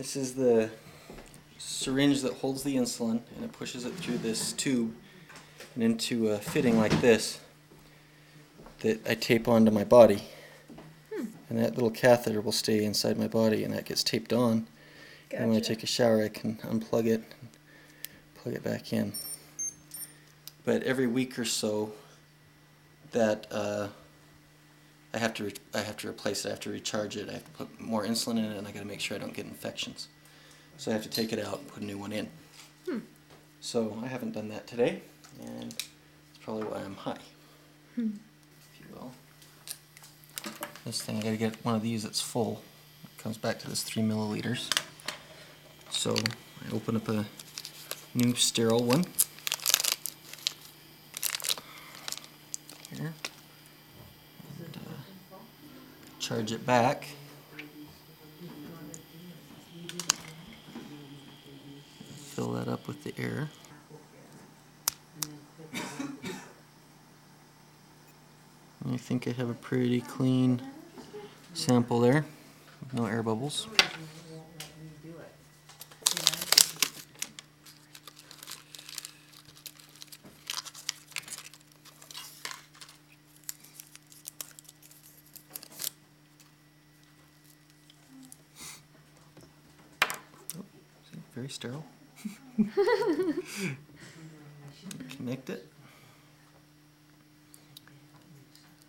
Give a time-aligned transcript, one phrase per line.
[0.00, 0.70] This is the
[1.58, 4.94] syringe that holds the insulin and it pushes it through this tube
[5.74, 7.38] and into a fitting like this
[8.78, 10.22] that I tape onto my body.
[11.50, 14.68] And that little catheter will stay inside my body and that gets taped on.
[15.32, 17.50] And when I take a shower, I can unplug it and
[18.36, 19.12] plug it back in.
[20.64, 21.92] But every week or so,
[23.12, 23.88] that uh,
[25.12, 26.48] I have to re- I have to replace it.
[26.48, 27.28] I have to recharge it.
[27.28, 29.20] I have to put more insulin in it, and I got to make sure I
[29.20, 30.08] don't get infections.
[30.76, 32.28] So I have to take it out and put a new one in.
[32.88, 32.98] Hmm.
[33.60, 35.02] So I haven't done that today,
[35.44, 35.88] and that's
[36.40, 37.18] probably why I'm high,
[37.96, 38.10] hmm.
[38.72, 39.12] if you will.
[40.84, 42.62] This thing, I got to get one of these that's full.
[43.04, 44.70] It comes back to this three milliliters.
[45.90, 47.26] So I open up a
[48.14, 49.04] new sterile one.
[52.96, 53.12] Here.
[56.20, 57.08] Charge it back.
[62.18, 63.48] Fill that up with the air.
[68.92, 70.62] I think I have a pretty clean
[71.54, 72.24] sample there.
[72.92, 73.66] No air bubbles.
[91.40, 91.86] Very sterile.
[95.16, 95.66] Connect it.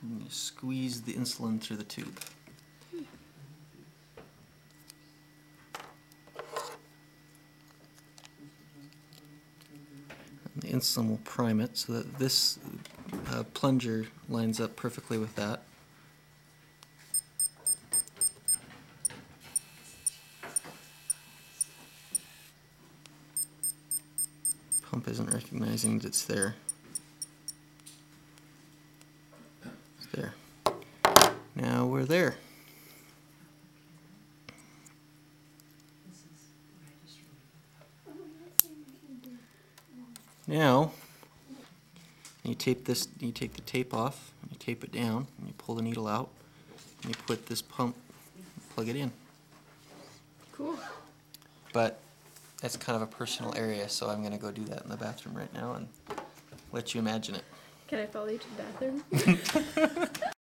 [0.00, 2.20] And you squeeze the insulin through the tube.
[10.54, 12.60] And the insulin will prime it so that this
[13.32, 15.64] uh, plunger lines up perfectly with that.
[24.96, 26.54] Pump isn't recognizing that it's there.
[29.98, 30.32] It's there.
[31.54, 32.36] Now we're there.
[40.46, 40.92] Now,
[42.42, 45.52] you tape this, you take the tape off, and you tape it down, and you
[45.58, 46.30] pull the needle out,
[47.02, 47.96] and you put this pump,
[48.74, 49.12] plug it in.
[50.52, 50.78] Cool.
[51.74, 52.00] But
[52.60, 55.36] that's kind of a personal area, so I'm gonna go do that in the bathroom
[55.36, 55.88] right now and
[56.72, 57.44] let you imagine it.
[57.88, 60.20] Can I follow you to the bathroom?